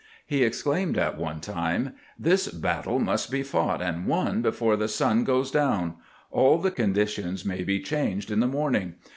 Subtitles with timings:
[0.25, 5.23] He exclaimed at one time: "This battle must be fought and won before the sun
[5.23, 5.93] goes down.
[6.31, 8.95] All the conditions may be changed in the morning.